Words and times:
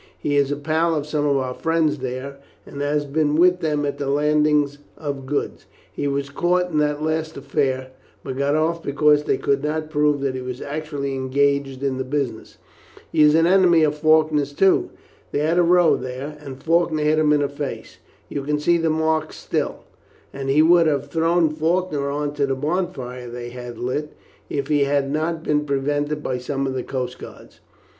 He 0.17 0.35
is 0.35 0.49
a 0.51 0.55
pal 0.55 0.95
of 0.95 1.05
some 1.05 1.27
of 1.27 1.37
our 1.37 1.53
friends 1.53 1.99
there, 1.99 2.37
and 2.65 2.81
has 2.81 3.05
been 3.05 3.35
with 3.35 3.59
them 3.59 3.85
at 3.85 3.99
the 3.99 4.09
landings 4.09 4.79
of 4.97 5.27
goods. 5.27 5.67
He 5.93 6.07
was 6.07 6.31
caught 6.31 6.71
in 6.71 6.79
that 6.79 7.03
last 7.03 7.37
affair, 7.37 7.91
but 8.23 8.35
got 8.35 8.55
off 8.55 8.81
because 8.81 9.25
they 9.25 9.37
could 9.37 9.63
not 9.63 9.91
prove 9.91 10.19
that 10.21 10.33
he 10.33 10.41
was 10.41 10.59
actually 10.59 11.13
engaged 11.13 11.83
in 11.83 11.99
the 11.99 12.03
business. 12.03 12.57
He 13.11 13.21
is 13.21 13.35
an 13.35 13.45
enemy 13.45 13.83
of 13.83 13.93
Faulkner's 13.93 14.53
too; 14.53 14.89
they 15.31 15.41
had 15.41 15.59
a 15.59 15.61
row 15.61 15.95
there, 15.95 16.35
and 16.43 16.63
Faulkner 16.63 17.03
hit 17.03 17.19
him 17.19 17.31
in 17.31 17.41
the 17.41 17.47
face. 17.47 17.97
You 18.27 18.41
can 18.43 18.57
see 18.59 18.79
the 18.79 18.89
mark 18.89 19.31
still; 19.31 19.83
and 20.33 20.49
he 20.49 20.63
would 20.63 20.87
have 20.87 21.11
thrown 21.11 21.47
Faulkner 21.51 22.09
on 22.09 22.33
to 22.33 22.47
the 22.47 22.55
bonfire 22.55 23.29
they 23.29 23.49
had 23.49 23.77
lit 23.77 24.13
if 24.49 24.65
he 24.67 24.85
had 24.85 25.11
not 25.11 25.43
been 25.43 25.63
prevented 25.63 26.23
by 26.23 26.39
some 26.39 26.65
of 26.65 26.73
the 26.73 26.81
coast 26.81 27.19
guards. 27.19 27.59